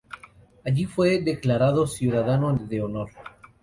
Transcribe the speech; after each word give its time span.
Allí 0.65 0.85
fue 0.87 1.21
declarado 1.21 1.85
Ciudadano 1.85 2.55
de 2.57 2.81
Honor. 2.81 3.11